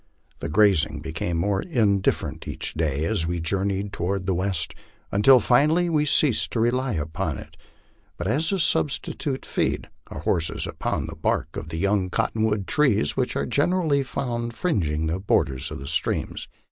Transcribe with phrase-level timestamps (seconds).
[0.39, 4.73] The grazing became more indifferent each day as we journe3 r ed toward the west,
[5.11, 7.55] until finally we ceased to rely upon it,
[8.17, 12.65] but as a substitute fed our horses upon the bark of the young cotton wood
[12.65, 16.47] trees which are generally found fringing the borders of the streams.